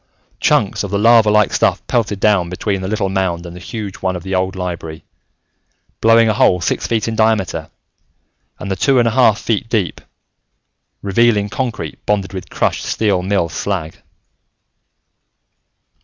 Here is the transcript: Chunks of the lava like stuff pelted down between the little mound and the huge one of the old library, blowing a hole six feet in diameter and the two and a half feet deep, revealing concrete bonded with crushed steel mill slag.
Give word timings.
Chunks 0.39 0.83
of 0.83 0.89
the 0.89 0.97
lava 0.97 1.29
like 1.29 1.53
stuff 1.53 1.85
pelted 1.85 2.19
down 2.19 2.49
between 2.49 2.81
the 2.81 2.87
little 2.87 3.07
mound 3.07 3.45
and 3.45 3.55
the 3.55 3.59
huge 3.59 3.97
one 3.97 4.15
of 4.15 4.23
the 4.23 4.33
old 4.33 4.55
library, 4.55 5.03
blowing 6.01 6.27
a 6.27 6.33
hole 6.33 6.59
six 6.59 6.87
feet 6.87 7.07
in 7.07 7.15
diameter 7.15 7.69
and 8.57 8.71
the 8.71 8.75
two 8.75 8.97
and 8.97 9.07
a 9.07 9.11
half 9.11 9.39
feet 9.39 9.69
deep, 9.69 10.01
revealing 11.03 11.49
concrete 11.49 12.03
bonded 12.07 12.33
with 12.33 12.49
crushed 12.49 12.83
steel 12.83 13.21
mill 13.21 13.47
slag. 13.47 14.01